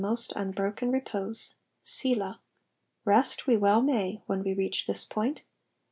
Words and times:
<»t 0.01 0.33
unbroken 0.35 0.91
repose. 0.91 1.57
Selaii. 1.85 2.39
Rest 3.05 3.45
we 3.45 3.55
well 3.55 3.83
may 3.83 4.23
when 4.25 4.41
we 4.41 4.51
reach 4.55 4.87
this 4.87 5.05
point. 5.05 5.43